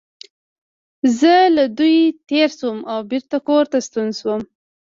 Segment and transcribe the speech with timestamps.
[1.19, 1.97] زه له دوی
[2.29, 4.41] تېر شوم او بېرته کور ته ستون شوم.